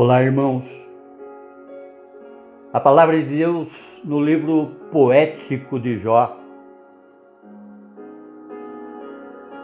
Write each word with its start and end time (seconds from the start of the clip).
Olá, 0.00 0.22
irmãos. 0.22 0.64
A 2.72 2.78
palavra 2.78 3.20
de 3.20 3.36
Deus 3.36 4.00
no 4.04 4.20
livro 4.20 4.66
poético 4.92 5.76
de 5.76 5.98
Jó. 5.98 6.38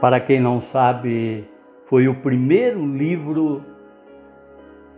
Para 0.01 0.19
quem 0.19 0.41
não 0.41 0.61
sabe, 0.61 1.49
foi 1.85 2.09
o 2.09 2.17
primeiro 2.17 2.85
livro 2.85 3.63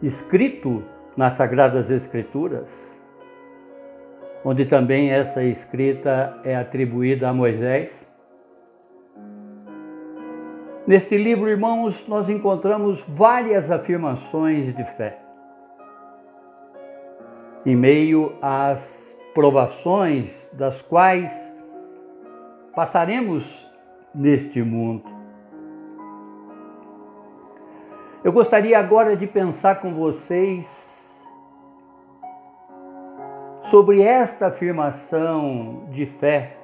escrito 0.02 0.82
nas 1.14 1.34
Sagradas 1.34 1.90
Escrituras, 1.90 2.70
onde 4.42 4.64
também 4.64 5.10
essa 5.10 5.44
escrita 5.44 6.40
é 6.44 6.56
atribuída 6.56 7.28
a 7.28 7.34
Moisés. 7.34 8.10
Neste 10.86 11.18
livro, 11.18 11.46
irmãos, 11.46 12.08
nós 12.08 12.26
encontramos 12.30 13.04
várias 13.06 13.70
afirmações 13.70 14.74
de 14.74 14.84
fé 14.96 15.25
em 17.66 17.74
meio 17.74 18.32
às 18.40 19.18
provações 19.34 20.48
das 20.52 20.80
quais 20.80 21.32
passaremos 22.76 23.68
neste 24.14 24.62
mundo. 24.62 25.04
Eu 28.22 28.32
gostaria 28.32 28.78
agora 28.78 29.16
de 29.16 29.26
pensar 29.26 29.80
com 29.80 29.92
vocês 29.92 30.64
sobre 33.62 34.00
esta 34.00 34.46
afirmação 34.46 35.88
de 35.90 36.06
fé 36.06 36.56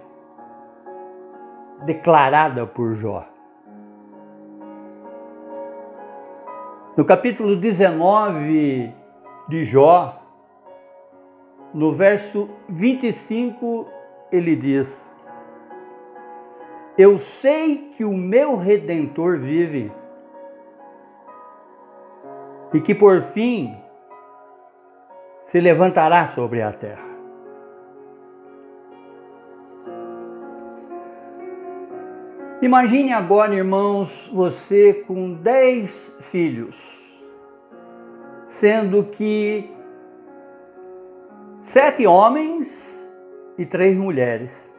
declarada 1.85 2.65
por 2.65 2.95
Jó. 2.95 3.27
No 6.97 7.05
capítulo 7.05 7.57
19 7.57 8.93
de 9.49 9.65
Jó, 9.65 10.22
no 11.73 11.93
verso 11.93 12.51
25, 12.69 13.87
ele 14.31 14.55
diz: 14.55 15.13
Eu 16.99 17.19
sei 17.19 17.93
que 17.97 18.05
o 18.05 18.13
meu 18.13 18.57
redentor 18.57 19.39
vive 19.39 19.91
e 22.75 22.81
que 22.81 22.95
por 22.95 23.23
fim 23.23 23.77
se 25.45 25.61
levantará 25.61 26.29
sobre 26.29 26.63
a 26.63 26.73
terra. 26.73 27.13
Imagine 32.63 33.13
agora, 33.13 33.55
irmãos, 33.55 34.31
você 34.33 34.95
com 35.07 35.35
dez 35.35 35.91
filhos, 36.31 37.21
sendo 38.47 39.03
que 39.05 39.69
sete 41.63 42.07
homens 42.07 43.11
e 43.57 43.65
três 43.65 43.97
mulheres. 43.97 44.73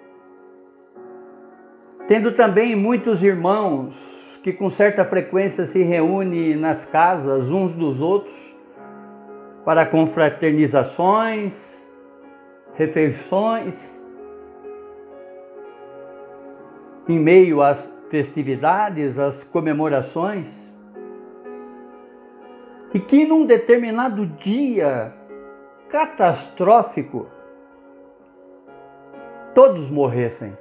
Tendo 2.07 2.33
também 2.33 2.75
muitos 2.75 3.23
irmãos 3.23 4.39
que 4.44 4.51
com 4.51 4.69
certa 4.69 5.05
frequência 5.05 5.66
se 5.66 5.81
reúnem 5.81 6.55
nas 6.55 6.85
casas 6.85 7.49
uns 7.49 7.71
dos 7.73 8.01
outros 8.01 8.53
para 9.63 9.85
confraternizações, 9.85 11.81
refeições, 12.75 13.75
em 17.07 17.17
meio 17.17 17.61
às 17.61 17.89
festividades, 18.09 19.17
às 19.17 19.44
comemorações, 19.45 20.50
e 22.94 23.00
que 23.00 23.25
num 23.25 23.45
determinado 23.45 24.25
dia 24.25 25.13
catastrófico 25.93 27.27
todos 29.53 29.91
morressem. 29.91 30.57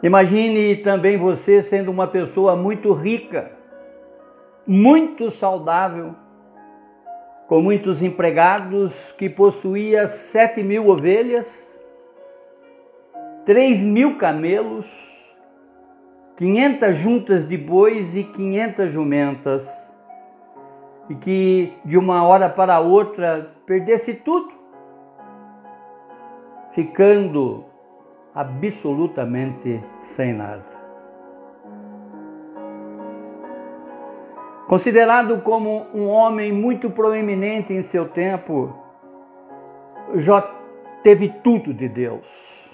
Imagine 0.00 0.76
também 0.76 1.16
você 1.16 1.60
sendo 1.60 1.90
uma 1.90 2.06
pessoa 2.06 2.54
muito 2.54 2.92
rica, 2.92 3.50
muito 4.64 5.28
saudável, 5.28 6.14
com 7.48 7.60
muitos 7.60 8.00
empregados, 8.00 9.10
que 9.18 9.28
possuía 9.28 10.06
sete 10.06 10.62
mil 10.62 10.86
ovelhas, 10.86 11.68
três 13.44 13.80
mil 13.80 14.16
camelos, 14.18 14.86
quinhentas 16.36 16.96
juntas 16.96 17.48
de 17.48 17.56
bois 17.56 18.14
e 18.14 18.22
quinhentas 18.22 18.92
jumentas 18.92 19.83
e 21.08 21.14
que 21.14 21.72
de 21.84 21.98
uma 21.98 22.26
hora 22.26 22.48
para 22.48 22.80
outra 22.80 23.52
perdesse 23.66 24.14
tudo, 24.14 24.52
ficando 26.72 27.64
absolutamente 28.34 29.82
sem 30.02 30.32
nada. 30.32 30.84
Considerado 34.66 35.42
como 35.42 35.86
um 35.94 36.08
homem 36.08 36.50
muito 36.50 36.90
proeminente 36.90 37.72
em 37.72 37.82
seu 37.82 38.08
tempo, 38.08 38.74
Jó 40.14 40.40
teve 41.02 41.28
tudo 41.28 41.72
de 41.72 41.88
Deus. 41.88 42.70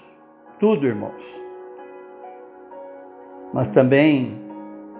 Tudo, 0.57 0.87
irmãos. 0.87 1.41
Mas 3.53 3.67
também 3.67 4.39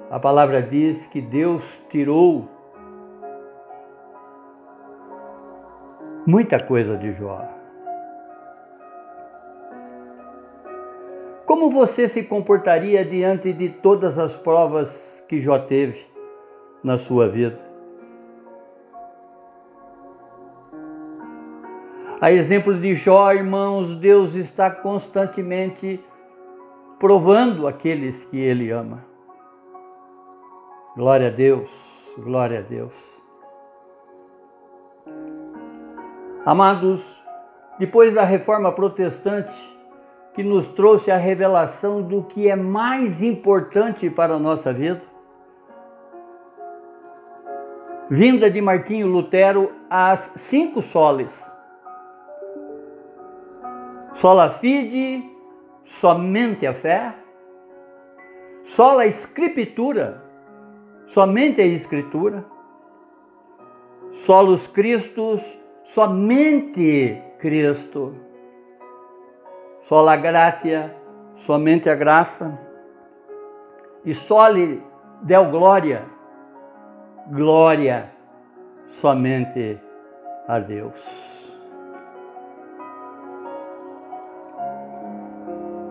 a 0.09 0.19
palavra 0.19 0.61
diz 0.61 1.07
que 1.07 1.21
Deus 1.21 1.81
tirou 1.89 2.49
muita 6.25 6.59
coisa 6.59 6.97
de 6.97 7.13
Jó. 7.13 7.41
Como 11.45 11.69
você 11.69 12.07
se 12.07 12.23
comportaria 12.23 13.03
diante 13.03 13.51
de 13.51 13.69
todas 13.69 14.17
as 14.17 14.35
provas 14.35 15.23
que 15.27 15.39
Jó 15.39 15.59
teve 15.59 16.05
na 16.83 16.97
sua 16.97 17.27
vida? 17.27 17.59
A 22.21 22.31
exemplo 22.31 22.73
de 22.75 22.93
Jó, 22.93 23.33
irmãos, 23.33 23.95
Deus 23.95 24.35
está 24.35 24.69
constantemente 24.69 25.99
provando 26.99 27.67
aqueles 27.67 28.23
que 28.25 28.37
Ele 28.37 28.69
ama. 28.69 29.03
Glória 30.95 31.29
a 31.29 31.31
Deus, 31.31 31.71
glória 32.19 32.59
a 32.59 32.61
Deus. 32.61 33.20
Amados, 36.45 37.23
depois 37.77 38.15
da 38.15 38.23
reforma 38.23 38.71
protestante, 38.71 39.53
que 40.33 40.41
nos 40.41 40.69
trouxe 40.69 41.11
a 41.11 41.17
revelação 41.17 42.01
do 42.01 42.23
que 42.23 42.49
é 42.49 42.55
mais 42.55 43.21
importante 43.21 44.09
para 44.09 44.35
a 44.35 44.39
nossa 44.39 44.73
vida, 44.73 45.01
vinda 48.09 48.49
de 48.49 48.59
Martinho 48.59 49.07
Lutero 49.07 49.71
às 49.89 50.31
cinco 50.35 50.81
soles. 50.81 51.51
Sola 54.13 54.49
fide, 54.49 55.23
somente 55.85 56.65
a 56.65 56.73
fé. 56.73 57.15
Sola 58.63 59.05
escritura, 59.05 60.23
somente 61.05 61.61
a 61.61 61.65
escritura. 61.65 62.45
Solos 64.11 64.67
Christus, 64.67 65.60
somente 65.93 67.21
Cristo. 67.37 68.15
Sola 69.81 70.15
gratia, 70.15 70.95
somente 71.35 71.89
a 71.89 71.95
graça. 71.95 72.57
E 74.05 74.13
sole 74.13 74.81
del 75.21 75.51
glória, 75.51 76.05
glória 77.27 78.09
somente 78.87 79.79
a 80.47 80.59
Deus. 80.59 80.99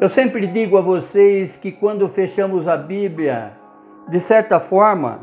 Eu 0.01 0.09
sempre 0.09 0.47
digo 0.47 0.79
a 0.79 0.81
vocês 0.81 1.57
que 1.57 1.71
quando 1.71 2.09
fechamos 2.09 2.67
a 2.67 2.77
Bíblia, 2.77 3.53
de 4.09 4.19
certa 4.19 4.59
forma, 4.59 5.21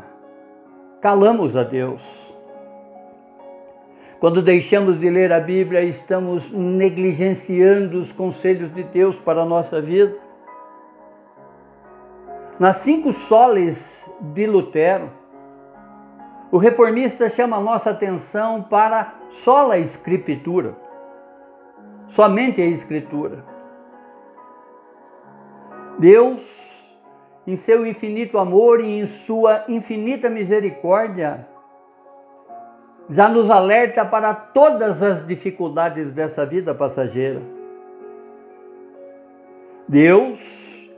calamos 1.00 1.56
a 1.56 1.64
Deus. 1.64 2.37
Quando 4.20 4.42
deixamos 4.42 4.98
de 4.98 5.08
ler 5.08 5.32
a 5.32 5.38
Bíblia, 5.38 5.82
estamos 5.82 6.50
negligenciando 6.50 7.98
os 7.98 8.10
conselhos 8.10 8.72
de 8.74 8.82
Deus 8.82 9.18
para 9.20 9.42
a 9.42 9.46
nossa 9.46 9.80
vida. 9.80 10.16
Nas 12.58 12.78
cinco 12.78 13.12
soles 13.12 14.04
de 14.20 14.44
Lutero, 14.44 15.08
o 16.50 16.58
reformista 16.58 17.28
chama 17.28 17.58
a 17.58 17.60
nossa 17.60 17.90
atenção 17.90 18.62
para 18.62 19.14
só 19.30 19.70
a 19.70 19.78
Escritura, 19.78 20.76
somente 22.08 22.60
a 22.60 22.66
Escritura. 22.66 23.44
Deus 25.96 26.78
em 27.46 27.54
seu 27.54 27.86
infinito 27.86 28.36
amor 28.36 28.80
e 28.80 28.98
em 28.98 29.06
sua 29.06 29.64
infinita 29.68 30.28
misericórdia, 30.28 31.46
já 33.08 33.28
nos 33.28 33.50
alerta 33.50 34.04
para 34.04 34.34
todas 34.34 35.02
as 35.02 35.26
dificuldades 35.26 36.12
dessa 36.12 36.44
vida 36.44 36.74
passageira. 36.74 37.40
Deus 39.88 40.90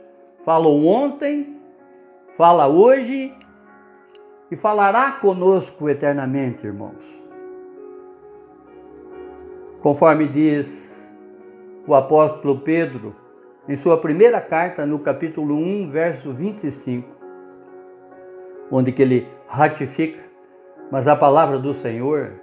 falou 0.43 0.85
ontem, 0.85 1.57
fala 2.37 2.67
hoje 2.67 3.33
e 4.49 4.55
falará 4.57 5.13
conosco 5.13 5.89
eternamente, 5.89 6.67
irmãos. 6.67 7.21
Conforme 9.81 10.27
diz 10.27 10.91
o 11.87 11.95
apóstolo 11.95 12.59
Pedro 12.59 13.15
em 13.67 13.75
sua 13.75 13.97
primeira 13.97 14.41
carta, 14.41 14.85
no 14.85 14.99
capítulo 14.99 15.55
1, 15.55 15.89
verso 15.89 16.33
25, 16.33 17.07
onde 18.69 18.91
que 18.91 19.01
ele 19.01 19.27
ratifica, 19.47 20.30
mas 20.91 21.07
a 21.07 21.15
palavra 21.15 21.57
do 21.57 21.73
Senhor 21.73 22.33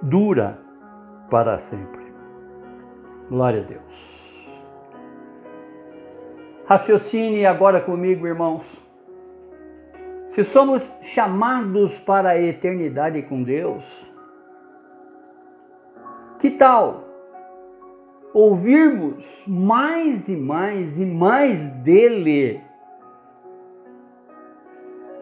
dura 0.00 0.58
para 1.30 1.58
sempre. 1.58 2.06
Glória 3.28 3.60
a 3.60 3.64
Deus. 3.64 4.16
Raciocine 6.64 7.44
agora 7.44 7.80
comigo, 7.80 8.26
irmãos. 8.26 8.82
Se 10.26 10.42
somos 10.42 10.82
chamados 11.00 11.98
para 11.98 12.30
a 12.30 12.40
eternidade 12.40 13.22
com 13.22 13.42
Deus, 13.42 13.84
que 16.38 16.50
tal 16.50 17.04
ouvirmos 18.34 19.44
mais 19.46 20.28
e 20.28 20.36
mais 20.36 20.98
e 20.98 21.06
mais 21.06 21.64
dele 21.82 22.60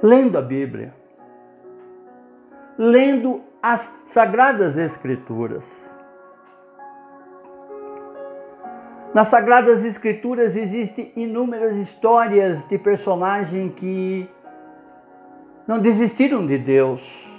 lendo 0.02 0.36
a 0.36 0.42
Bíblia, 0.42 0.94
lendo 2.78 3.42
as 3.62 3.88
Sagradas 4.06 4.76
Escrituras? 4.76 5.64
Nas 9.14 9.28
Sagradas 9.28 9.84
Escrituras 9.84 10.56
existem 10.56 11.12
inúmeras 11.14 11.76
histórias 11.76 12.66
de 12.68 12.76
personagens 12.78 13.72
que 13.74 14.28
não 15.66 15.78
desistiram 15.78 16.44
de 16.44 16.58
Deus. 16.58 17.32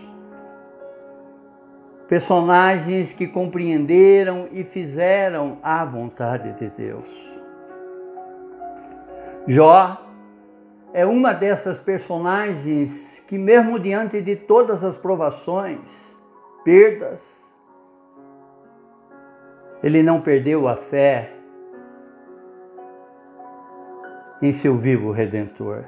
Personagens 2.08 3.14
que 3.14 3.28
compreenderam 3.28 4.48
e 4.52 4.64
fizeram 4.64 5.58
a 5.62 5.84
vontade 5.84 6.54
de 6.54 6.70
Deus. 6.70 7.44
Jó 9.48 10.05
é 10.96 11.06
uma 11.06 11.34
dessas 11.34 11.78
personagens 11.78 13.20
que, 13.28 13.38
mesmo 13.38 13.78
diante 13.80 14.22
de 14.22 14.36
todas 14.36 14.84
as 14.84 14.98
provações, 14.98 15.92
perdas, 16.64 17.44
ele 19.84 20.02
não 20.02 20.22
perdeu 20.22 20.68
a 20.68 20.76
fé 20.76 21.32
em 24.42 24.52
seu 24.52 24.76
vivo 24.76 25.12
redentor 25.12 25.86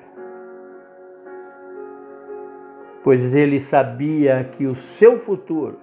pois 3.08 3.34
ele 3.34 3.62
sabia 3.62 4.44
que 4.44 4.66
o 4.66 4.76
seu 4.76 5.18
futuro 5.18 5.80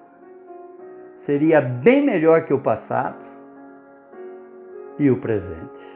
seria 1.16 1.58
bem 1.58 2.04
melhor 2.04 2.44
que 2.44 2.52
o 2.52 2.60
passado 2.60 3.24
e 4.98 5.10
o 5.10 5.16
presente. 5.16 5.93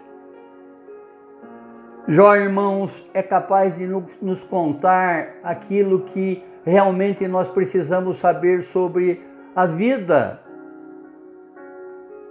Jó, 2.11 2.35
irmãos, 2.35 3.07
é 3.13 3.23
capaz 3.23 3.77
de 3.77 3.87
nos 3.87 4.43
contar 4.43 5.35
aquilo 5.43 6.05
que 6.07 6.43
realmente 6.65 7.29
nós 7.29 7.51
precisamos 7.51 8.17
saber 8.17 8.63
sobre 8.63 9.23
a 9.55 9.67
vida 9.67 10.41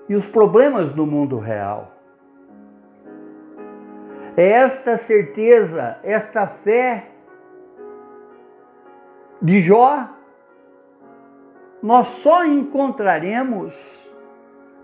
e 0.10 0.16
os 0.16 0.26
problemas 0.26 0.92
do 0.92 1.06
mundo 1.06 1.38
real. 1.38 1.92
É 4.36 4.50
esta 4.50 4.98
certeza, 4.98 6.00
esta 6.02 6.48
fé 6.48 7.12
de 9.40 9.60
Jó, 9.60 10.10
nós 11.84 12.08
só 12.08 12.44
encontraremos 12.44 14.12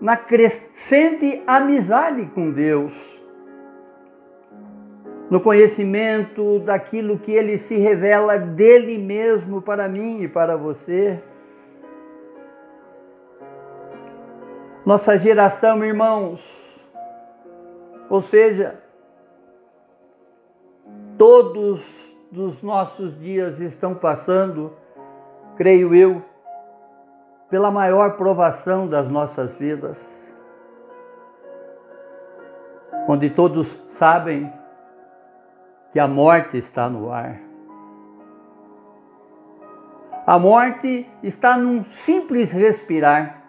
na 0.00 0.16
crescente 0.16 1.42
amizade 1.48 2.26
com 2.26 2.52
Deus, 2.52 3.23
no 5.30 5.40
conhecimento 5.40 6.58
daquilo 6.60 7.18
que 7.18 7.32
ele 7.32 7.56
se 7.56 7.76
revela 7.76 8.38
dele 8.38 8.98
mesmo 8.98 9.62
para 9.62 9.88
mim 9.88 10.22
e 10.22 10.28
para 10.28 10.56
você. 10.56 11.22
Nossa 14.84 15.16
geração, 15.16 15.82
irmãos, 15.82 16.86
ou 18.10 18.20
seja, 18.20 18.78
todos 21.16 22.14
dos 22.30 22.62
nossos 22.62 23.18
dias 23.18 23.60
estão 23.60 23.94
passando, 23.94 24.72
creio 25.56 25.94
eu, 25.94 26.22
pela 27.48 27.70
maior 27.70 28.16
provação 28.16 28.86
das 28.86 29.08
nossas 29.08 29.56
vidas, 29.56 30.04
onde 33.08 33.30
todos 33.30 33.68
sabem 33.90 34.52
que 35.94 36.00
a 36.00 36.08
morte 36.08 36.58
está 36.58 36.90
no 36.90 37.12
ar. 37.12 37.40
A 40.26 40.36
morte 40.40 41.08
está 41.22 41.56
num 41.56 41.84
simples 41.84 42.50
respirar. 42.50 43.44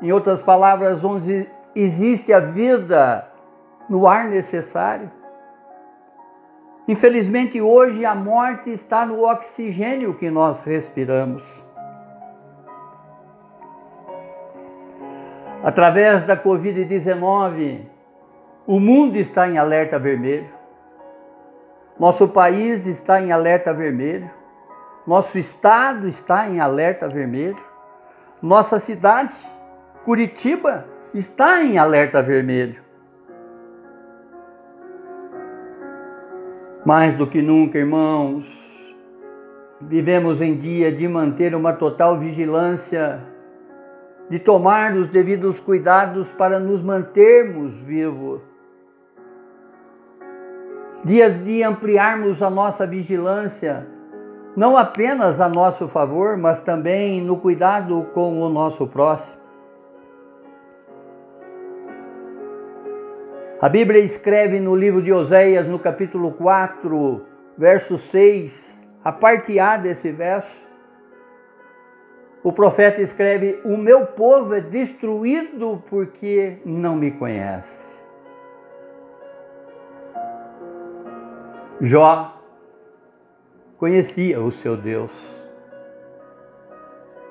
Em 0.00 0.12
outras 0.12 0.40
palavras, 0.40 1.04
onde 1.04 1.48
existe 1.74 2.32
a 2.32 2.38
vida 2.38 3.28
no 3.88 4.06
ar 4.06 4.26
necessário. 4.26 5.10
Infelizmente, 6.86 7.60
hoje 7.60 8.04
a 8.04 8.14
morte 8.14 8.70
está 8.70 9.04
no 9.04 9.24
oxigênio 9.28 10.14
que 10.14 10.30
nós 10.30 10.60
respiramos. 10.60 11.66
Através 15.64 16.22
da 16.22 16.36
Covid-19, 16.36 17.86
o 18.68 18.78
mundo 18.78 19.16
está 19.16 19.48
em 19.48 19.58
alerta 19.58 19.98
vermelho. 19.98 20.61
Nosso 21.98 22.28
país 22.28 22.86
está 22.86 23.20
em 23.20 23.32
alerta 23.32 23.72
vermelho. 23.72 24.30
Nosso 25.06 25.38
estado 25.38 26.08
está 26.08 26.48
em 26.48 26.60
alerta 26.60 27.08
vermelho. 27.08 27.62
Nossa 28.40 28.78
cidade, 28.78 29.36
Curitiba, 30.04 30.86
está 31.14 31.62
em 31.62 31.78
alerta 31.78 32.22
vermelho. 32.22 32.80
Mais 36.84 37.14
do 37.14 37.26
que 37.26 37.40
nunca, 37.40 37.78
irmãos, 37.78 38.96
vivemos 39.80 40.40
em 40.40 40.56
dia 40.56 40.90
de 40.90 41.06
manter 41.06 41.54
uma 41.54 41.72
total 41.72 42.18
vigilância, 42.18 43.20
de 44.28 44.38
tomar 44.38 44.94
os 44.94 45.08
devidos 45.08 45.60
cuidados 45.60 46.28
para 46.30 46.58
nos 46.58 46.82
mantermos 46.82 47.74
vivos. 47.82 48.51
Dias 51.04 51.42
de 51.42 51.64
ampliarmos 51.64 52.42
a 52.42 52.48
nossa 52.48 52.86
vigilância, 52.86 53.86
não 54.56 54.76
apenas 54.76 55.40
a 55.40 55.48
nosso 55.48 55.88
favor, 55.88 56.36
mas 56.36 56.60
também 56.60 57.20
no 57.20 57.38
cuidado 57.38 58.06
com 58.14 58.40
o 58.40 58.48
nosso 58.48 58.86
próximo. 58.86 59.40
A 63.60 63.68
Bíblia 63.68 64.00
escreve 64.00 64.60
no 64.60 64.76
livro 64.76 65.02
de 65.02 65.12
Oséias, 65.12 65.66
no 65.66 65.78
capítulo 65.78 66.32
4, 66.32 67.26
verso 67.58 67.98
6, 67.98 68.80
a 69.04 69.10
parte 69.10 69.58
A 69.58 69.76
desse 69.76 70.12
verso, 70.12 70.64
o 72.44 72.52
profeta 72.52 73.00
escreve: 73.00 73.60
O 73.64 73.76
meu 73.76 74.06
povo 74.06 74.54
é 74.54 74.60
destruído 74.60 75.82
porque 75.88 76.58
não 76.64 76.94
me 76.94 77.10
conhece. 77.10 77.91
Jó 81.84 82.32
conhecia 83.76 84.40
o 84.40 84.52
seu 84.52 84.76
Deus. 84.76 85.44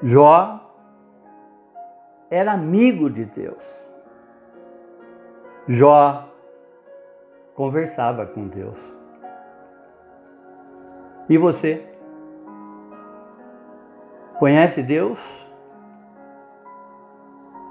Jó 0.04 0.60
era 2.30 2.52
amigo 2.52 3.10
de 3.10 3.24
Deus. 3.24 3.64
Jó 5.70 6.28
conversava 7.56 8.26
com 8.26 8.50
Deus. 8.50 8.78
E 11.30 11.38
você? 11.38 11.88
Conhece 14.38 14.84
Deus? 14.84 15.50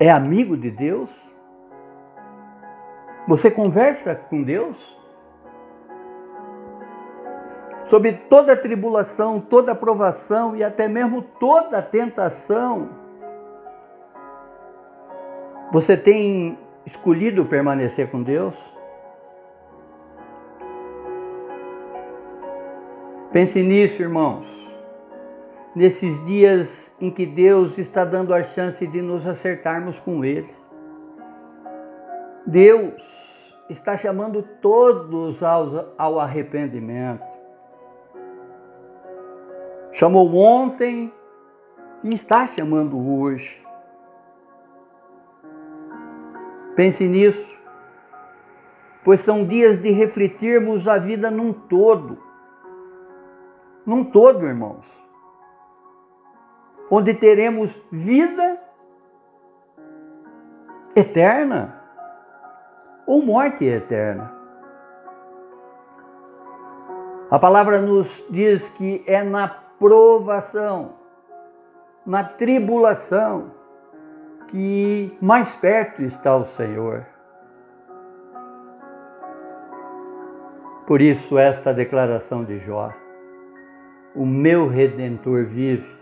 É 0.00 0.10
amigo 0.10 0.56
de 0.56 0.70
Deus? 0.70 1.36
Você 3.28 3.50
conversa 3.50 4.14
com 4.14 4.42
Deus? 4.42 4.99
Sob 7.90 8.12
toda 8.28 8.56
tribulação, 8.56 9.40
toda 9.40 9.74
provação 9.74 10.54
e 10.54 10.62
até 10.62 10.86
mesmo 10.86 11.22
toda 11.22 11.82
tentação, 11.82 12.88
você 15.72 15.96
tem 15.96 16.56
escolhido 16.86 17.44
permanecer 17.46 18.08
com 18.08 18.22
Deus? 18.22 18.54
Pense 23.32 23.60
nisso, 23.60 24.00
irmãos. 24.00 24.72
Nesses 25.74 26.24
dias 26.24 26.94
em 27.00 27.10
que 27.10 27.26
Deus 27.26 27.76
está 27.76 28.04
dando 28.04 28.32
a 28.32 28.40
chance 28.40 28.86
de 28.86 29.02
nos 29.02 29.26
acertarmos 29.26 29.98
com 29.98 30.24
Ele. 30.24 30.54
Deus 32.46 33.52
está 33.68 33.96
chamando 33.96 34.44
todos 34.62 35.40
ao 35.98 36.20
arrependimento. 36.20 37.29
Chamou 40.00 40.34
ontem 40.34 41.12
e 42.02 42.14
está 42.14 42.46
chamando 42.46 42.98
hoje. 42.98 43.62
Pense 46.74 47.06
nisso, 47.06 47.54
pois 49.04 49.20
são 49.20 49.44
dias 49.44 49.76
de 49.76 49.90
refletirmos 49.90 50.88
a 50.88 50.96
vida 50.96 51.30
num 51.30 51.52
todo. 51.52 52.16
Num 53.84 54.02
todo, 54.02 54.46
irmãos. 54.46 54.98
Onde 56.90 57.12
teremos 57.12 57.78
vida 57.92 58.58
eterna 60.96 61.78
ou 63.06 63.22
morte 63.22 63.66
eterna. 63.66 64.34
A 67.30 67.38
palavra 67.38 67.82
nos 67.82 68.24
diz 68.30 68.66
que 68.70 69.04
é 69.06 69.22
na 69.22 69.68
provação, 69.80 70.92
na 72.04 72.22
tribulação, 72.22 73.52
que 74.48 75.16
mais 75.22 75.54
perto 75.56 76.02
está 76.02 76.36
o 76.36 76.44
Senhor. 76.44 77.06
Por 80.86 81.00
isso, 81.00 81.38
esta 81.38 81.72
declaração 81.72 82.44
de 82.44 82.58
Jó: 82.58 82.92
O 84.14 84.26
meu 84.26 84.68
redentor 84.68 85.44
vive, 85.46 85.98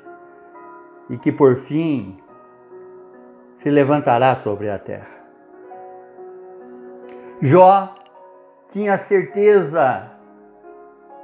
e 1.08 1.16
que 1.16 1.30
por 1.30 1.56
fim 1.56 2.18
se 3.54 3.70
levantará 3.70 4.34
sobre 4.34 4.68
a 4.70 4.78
terra. 4.78 5.18
Jó 7.40 7.94
tinha 8.70 8.96
certeza 8.96 10.10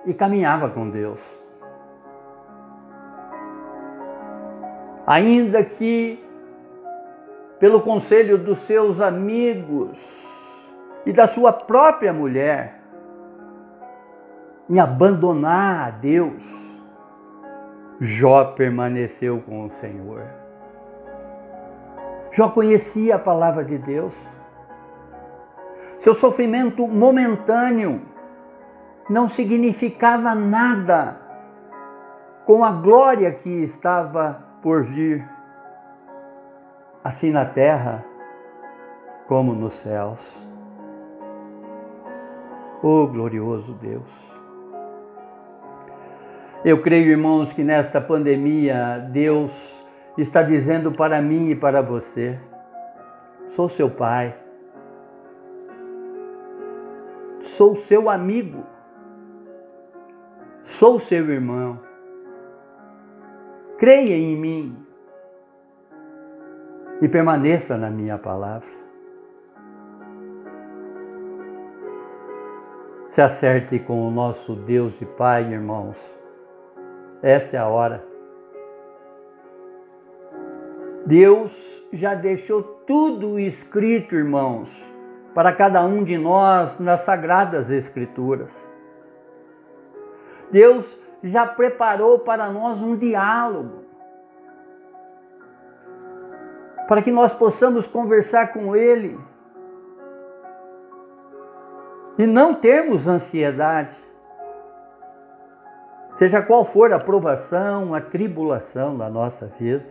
e 0.07 0.15
caminhava 0.15 0.69
com 0.69 0.89
Deus. 0.89 1.44
Ainda 5.07 5.63
que 5.63 6.23
pelo 7.59 7.81
conselho 7.81 8.39
dos 8.39 8.59
seus 8.59 9.01
amigos 9.01 10.29
e 11.07 11.13
da 11.13 11.27
sua 11.27 11.53
própria 11.53 12.13
mulher 12.13 12.81
em 14.69 14.79
abandonar 14.81 15.89
a 15.89 15.91
Deus, 15.91 16.75
Jó 18.01 18.45
permaneceu 18.45 19.43
com 19.47 19.67
o 19.67 19.71
Senhor. 19.71 20.25
Jó 22.33 22.49
conhecia 22.49 23.17
a 23.17 23.19
palavra 23.19 23.65
de 23.65 23.79
Deus. 23.79 24.17
Seu 25.99 26.13
sofrimento 26.13 26.87
momentâneo 26.89 28.03
não 29.09 29.29
significava 29.29 30.35
nada 30.35 31.21
com 32.45 32.65
a 32.65 32.73
glória 32.73 33.31
que 33.31 33.49
estava 33.49 34.44
por 34.65 34.83
vir 34.83 35.23
assim 37.05 37.31
na 37.31 37.45
terra 37.45 38.03
como 39.29 39.53
nos 39.53 39.75
céus. 39.75 40.49
Oh 42.83 43.07
glorioso 43.07 43.75
Deus! 43.75 44.11
Eu 46.65 46.81
creio, 46.81 47.11
irmãos, 47.11 47.53
que 47.53 47.63
nesta 47.63 48.01
pandemia 48.01 49.07
Deus 49.13 49.85
está 50.17 50.43
dizendo 50.43 50.91
para 50.91 51.21
mim 51.21 51.51
e 51.51 51.55
para 51.55 51.83
você: 51.83 52.41
sou 53.47 53.69
seu 53.69 53.91
pai, 53.91 54.35
sou 57.43 57.77
seu 57.77 58.09
amigo, 58.09 58.65
sou 60.63 60.99
seu 60.99 61.31
irmão. 61.31 61.94
Creia 63.85 64.17
em 64.17 64.35
mim, 64.35 64.79
e 67.03 67.07
permaneça 67.07 67.77
na 67.77 67.91
minha 67.91 68.17
palavra. 68.17 68.71
Se 73.09 73.21
acerte 73.21 73.79
com 73.79 74.09
o 74.09 74.11
nosso 74.11 74.55
Deus 74.55 74.99
e 75.03 75.05
Pai, 75.05 75.53
irmãos. 75.53 75.99
Esta 77.23 77.59
é 77.59 77.61
a 77.61 77.69
hora. 77.69 78.03
Deus 81.05 81.87
já 81.93 82.15
deixou 82.15 82.63
tudo 82.63 83.39
escrito, 83.39 84.15
irmãos, 84.15 84.91
para 85.35 85.53
cada 85.53 85.85
um 85.85 86.03
de 86.03 86.17
nós 86.17 86.79
nas 86.79 87.01
Sagradas 87.01 87.71
Escrituras. 87.71 88.67
Deus 90.51 91.04
já 91.25 91.47
preparou 91.47 92.19
para 92.19 92.51
nós 92.51 92.83
um 92.83 92.95
diálogo. 92.95 93.83
Para 96.87 97.01
que 97.01 97.11
nós 97.11 97.33
possamos 97.33 97.87
conversar 97.87 98.53
com 98.53 98.77
Ele. 98.77 99.19
E 102.19 102.27
não 102.27 102.55
termos 102.55 103.09
ansiedade, 103.09 103.97
seja 106.15 106.43
qual 106.43 106.65
for 106.65 106.93
a 106.93 106.99
provação, 106.99 107.95
a 107.95 108.01
tribulação 108.01 108.97
da 108.97 109.09
nossa 109.09 109.47
vida. 109.59 109.85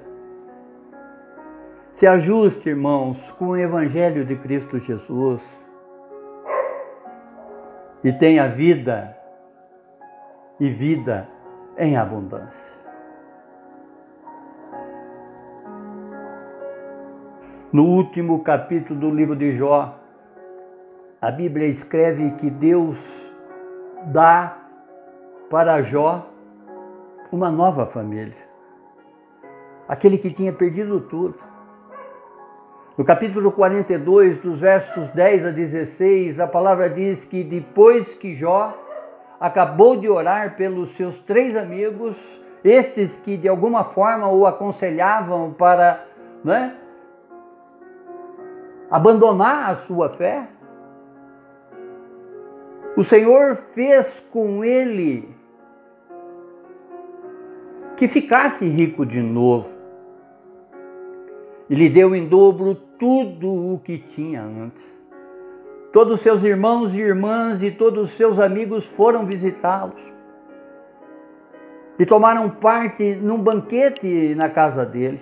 Se 1.92 2.08
ajuste, 2.08 2.70
irmãos, 2.70 3.32
com 3.32 3.50
o 3.50 3.58
Evangelho 3.58 4.24
de 4.24 4.36
Cristo 4.36 4.78
Jesus. 4.78 5.62
E 8.04 8.12
tenha 8.14 8.48
vida 8.48 9.18
e 10.64 10.70
vida 10.70 11.28
em 11.78 11.98
abundância. 11.98 12.72
No 17.70 17.84
último 17.84 18.42
capítulo 18.44 18.98
do 18.98 19.10
livro 19.10 19.36
de 19.36 19.52
Jó, 19.58 20.00
a 21.22 21.30
Bíblia 21.30 21.68
escreve 21.68 22.32
que 22.36 22.50
Deus 22.50 22.98
dá 24.06 24.58
para 25.50 25.82
Jó 25.82 26.30
uma 27.30 27.52
nova 27.52 27.86
família. 27.86 28.48
Aquele 29.86 30.18
que 30.18 30.32
tinha 30.32 30.54
perdido 30.54 31.02
tudo. 31.02 31.36
No 32.98 33.04
capítulo 33.04 33.52
42, 33.52 34.38
dos 34.38 34.62
versos 34.62 35.10
10 35.10 35.48
a 35.48 35.52
16, 35.52 36.40
a 36.40 36.48
palavra 36.48 36.90
diz 36.90 37.26
que 37.26 37.44
depois 37.44 38.14
que 38.14 38.34
Jó 38.34 38.83
acabou 39.44 39.98
de 39.98 40.08
orar 40.08 40.56
pelos 40.56 40.92
seus 40.92 41.20
três 41.20 41.54
amigos, 41.54 42.40
estes 42.64 43.14
que 43.18 43.36
de 43.36 43.50
alguma 43.50 43.84
forma 43.84 44.26
o 44.30 44.46
aconselhavam 44.46 45.52
para 45.52 46.06
né, 46.42 46.78
abandonar 48.90 49.70
a 49.70 49.76
sua 49.76 50.08
fé? 50.08 50.48
O 52.96 53.04
Senhor 53.04 53.58
fez 53.58 54.26
com 54.32 54.64
ele 54.64 55.28
que 57.98 58.08
ficasse 58.08 58.66
rico 58.66 59.06
de 59.06 59.22
novo. 59.22 59.68
E 61.70 61.76
lhe 61.76 61.90
deu 61.90 62.16
em 62.16 62.30
dobro 62.30 62.76
tudo 62.98 63.74
o 63.74 63.82
que 63.84 63.98
tinha 63.98 64.42
antes. 64.42 65.03
Todos 65.94 66.22
seus 66.22 66.44
irmãos 66.44 66.96
e 66.96 67.02
irmãs 67.02 67.62
e 67.62 67.70
todos 67.70 68.10
seus 68.10 68.40
amigos 68.40 68.88
foram 68.88 69.28
visitá-los. 69.28 70.02
E 72.00 72.04
tomaram 72.04 72.50
parte 72.50 73.14
num 73.14 73.38
banquete 73.38 74.34
na 74.34 74.50
casa 74.50 74.84
dele. 74.84 75.22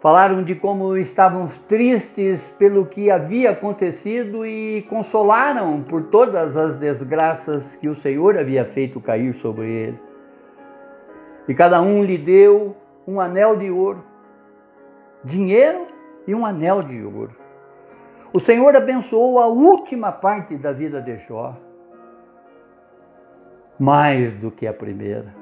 Falaram 0.00 0.42
de 0.42 0.56
como 0.56 0.96
estavam 0.96 1.46
tristes 1.68 2.42
pelo 2.58 2.84
que 2.84 3.12
havia 3.12 3.52
acontecido 3.52 4.44
e 4.44 4.82
consolaram 4.90 5.84
por 5.84 6.02
todas 6.02 6.56
as 6.56 6.74
desgraças 6.74 7.76
que 7.76 7.88
o 7.88 7.94
Senhor 7.94 8.36
havia 8.36 8.64
feito 8.64 9.00
cair 9.00 9.32
sobre 9.34 9.70
ele. 9.70 10.00
E 11.46 11.54
cada 11.54 11.80
um 11.80 12.02
lhe 12.02 12.18
deu 12.18 12.74
um 13.06 13.20
anel 13.20 13.54
de 13.54 13.70
ouro, 13.70 14.02
dinheiro 15.22 15.86
e 16.26 16.34
um 16.34 16.44
anel 16.44 16.82
de 16.82 17.00
ouro. 17.04 17.41
O 18.34 18.40
Senhor 18.40 18.74
abençoou 18.74 19.38
a 19.38 19.46
última 19.46 20.10
parte 20.10 20.56
da 20.56 20.72
vida 20.72 21.02
de 21.02 21.18
Jó. 21.18 21.54
mais 23.78 24.32
do 24.34 24.50
que 24.50 24.66
a 24.66 24.72
primeira. 24.72 25.34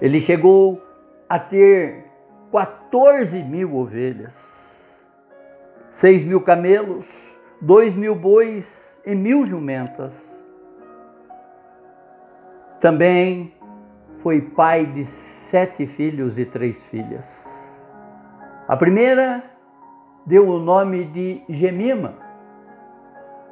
Ele 0.00 0.20
chegou 0.20 0.80
a 1.28 1.38
ter 1.38 2.04
14 2.52 3.42
mil 3.42 3.74
ovelhas, 3.74 4.80
6 5.90 6.24
mil 6.24 6.40
camelos, 6.42 7.36
2 7.60 7.96
mil 7.96 8.14
bois 8.14 9.00
e 9.04 9.14
mil 9.14 9.44
jumentas. 9.44 10.14
Também 12.80 13.52
foi 14.18 14.40
pai 14.40 14.86
de 14.86 15.04
sete 15.04 15.86
filhos 15.86 16.38
e 16.38 16.44
três 16.44 16.86
filhas. 16.86 17.46
A 18.68 18.76
primeira 18.76 19.42
deu 20.24 20.48
o 20.48 20.58
nome 20.58 21.04
de 21.04 21.42
Gemima, 21.48 22.14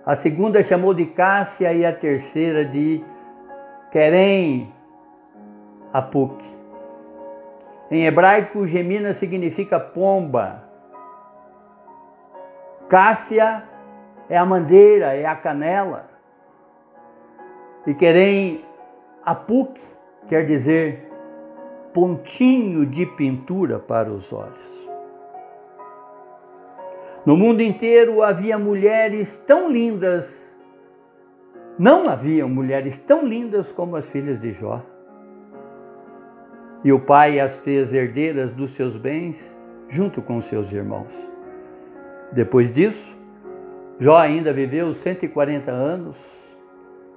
a 0.08 0.14
segunda 0.14 0.62
chamou 0.62 0.94
de 0.94 1.04
Cássia 1.04 1.70
e 1.74 1.84
a 1.84 1.92
terceira 1.92 2.64
de 2.64 3.04
Querem 3.90 4.72
Apuk. 5.92 6.42
Em 7.90 8.06
hebraico, 8.06 8.66
Gemina 8.66 9.12
significa 9.12 9.78
pomba. 9.78 10.64
Cássia 12.88 13.64
é 14.30 14.38
a 14.38 14.46
mandeira, 14.46 15.14
é 15.14 15.26
a 15.26 15.36
canela. 15.36 16.08
E 17.86 17.92
Querem 17.92 18.64
Apuk 19.22 19.78
quer 20.26 20.46
dizer 20.46 21.10
pontinho 21.92 22.86
de 22.86 23.04
pintura 23.04 23.78
para 23.78 24.10
os 24.10 24.32
olhos. 24.32 24.87
No 27.28 27.36
mundo 27.36 27.60
inteiro 27.60 28.22
havia 28.22 28.58
mulheres 28.58 29.36
tão 29.46 29.70
lindas, 29.70 30.50
não 31.78 32.08
havia 32.08 32.48
mulheres 32.48 32.96
tão 32.96 33.22
lindas 33.22 33.70
como 33.70 33.96
as 33.96 34.08
filhas 34.08 34.40
de 34.40 34.50
Jó. 34.50 34.82
E 36.82 36.90
o 36.90 36.98
pai 36.98 37.38
as 37.38 37.58
fez 37.58 37.92
herdeiras 37.92 38.50
dos 38.52 38.70
seus 38.70 38.96
bens 38.96 39.54
junto 39.90 40.22
com 40.22 40.40
seus 40.40 40.72
irmãos. 40.72 41.14
Depois 42.32 42.72
disso, 42.72 43.14
Jó 44.00 44.16
ainda 44.16 44.50
viveu 44.50 44.94
140 44.94 45.70
anos, 45.70 46.16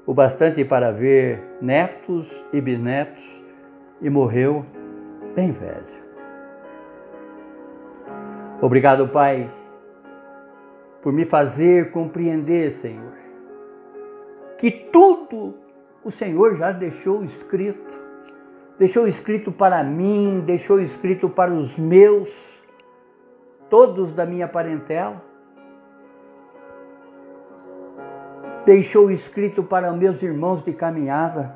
o 0.05 0.13
bastante 0.13 0.65
para 0.65 0.91
ver 0.91 1.41
netos 1.61 2.43
e 2.51 2.59
bisnetos, 2.59 3.41
e 4.01 4.09
morreu 4.09 4.65
bem 5.33 5.53
velho. 5.53 6.01
Obrigado, 8.61 9.07
Pai, 9.07 9.49
por 11.01 11.11
me 11.11 11.25
fazer 11.25 11.91
compreender, 11.91 12.71
Senhor, 12.71 13.13
que 14.57 14.71
tudo 14.71 15.55
o 16.03 16.11
Senhor 16.11 16.55
já 16.55 16.71
deixou 16.71 17.23
escrito 17.23 18.01
deixou 18.81 19.07
escrito 19.07 19.51
para 19.51 19.83
mim, 19.83 20.41
deixou 20.43 20.79
escrito 20.79 21.29
para 21.29 21.53
os 21.53 21.77
meus, 21.77 22.59
todos 23.69 24.11
da 24.11 24.25
minha 24.25 24.47
parentela. 24.47 25.21
Deixou 28.65 29.11
escrito 29.11 29.61
para 29.61 29.91
meus 29.91 30.19
irmãos 30.23 30.63
de 30.63 30.73
caminhada, 30.73 31.55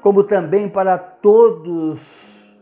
como 0.00 0.22
também 0.22 0.68
para 0.68 0.96
todos 0.96 2.54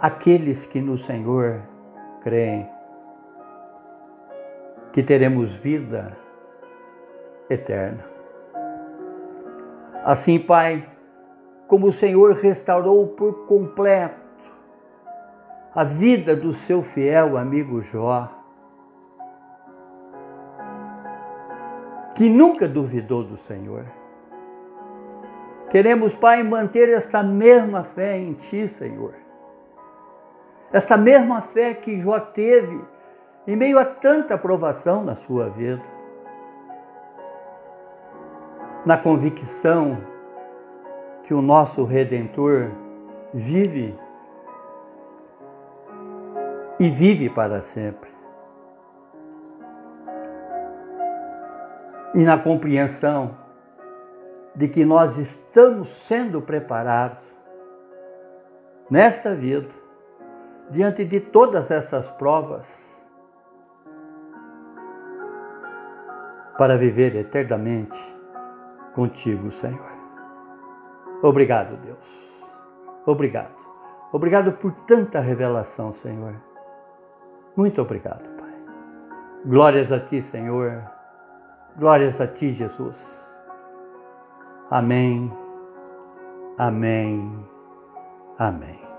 aqueles 0.00 0.64
que 0.64 0.80
no 0.80 0.96
Senhor 0.96 1.60
creem, 2.22 2.66
que 4.92 5.02
teremos 5.02 5.52
vida 5.52 6.16
eterna. 7.48 8.04
Assim, 10.04 10.38
Pai, 10.38 10.86
como 11.66 11.86
o 11.86 11.92
Senhor 11.92 12.34
restaurou 12.34 13.08
por 13.08 13.46
completo 13.46 14.20
a 15.74 15.84
vida 15.84 16.36
do 16.36 16.52
seu 16.52 16.82
fiel 16.82 17.38
amigo 17.38 17.80
Jó, 17.80 18.28
que 22.14 22.28
nunca 22.28 22.68
duvidou 22.68 23.24
do 23.24 23.36
Senhor. 23.36 23.86
Queremos, 25.70 26.14
Pai, 26.14 26.42
manter 26.42 26.90
esta 26.90 27.22
mesma 27.22 27.82
fé 27.82 28.18
em 28.18 28.34
Ti, 28.34 28.68
Senhor. 28.68 29.14
Esta 30.70 30.98
mesma 30.98 31.40
fé 31.40 31.72
que 31.72 31.96
Jó 31.96 32.20
teve 32.20 32.78
em 33.46 33.56
meio 33.56 33.78
a 33.78 33.84
tanta 33.84 34.38
provação 34.38 35.04
na 35.04 35.14
sua 35.14 35.48
vida. 35.48 35.82
Na 38.86 38.96
convicção 38.96 39.98
que 41.24 41.34
o 41.34 41.42
nosso 41.42 41.84
Redentor 41.84 42.70
vive 43.32 43.96
e 46.78 46.90
vive 46.90 47.30
para 47.30 47.60
sempre. 47.60 48.10
E 52.14 52.24
na 52.24 52.36
compreensão 52.36 53.36
de 54.54 54.68
que 54.68 54.84
nós 54.84 55.16
estamos 55.16 55.88
sendo 55.88 56.42
preparados 56.42 57.24
nesta 58.90 59.34
vida, 59.34 59.70
diante 60.70 61.04
de 61.04 61.20
todas 61.20 61.70
essas 61.70 62.10
provas, 62.10 62.91
para 66.62 66.76
viver 66.76 67.16
eternamente 67.16 67.98
contigo, 68.94 69.50
Senhor. 69.50 69.90
Obrigado, 71.20 71.76
Deus. 71.78 72.06
Obrigado. 73.04 73.56
Obrigado 74.12 74.52
por 74.52 74.70
tanta 74.86 75.18
revelação, 75.18 75.92
Senhor. 75.92 76.36
Muito 77.56 77.82
obrigado, 77.82 78.22
Pai. 78.38 78.54
Glórias 79.44 79.90
a 79.90 79.98
Ti, 79.98 80.22
Senhor. 80.22 80.84
Glórias 81.76 82.20
a 82.20 82.28
Ti, 82.28 82.52
Jesus. 82.52 83.28
Amém. 84.70 85.32
Amém. 86.58 87.44
Amém. 88.38 88.91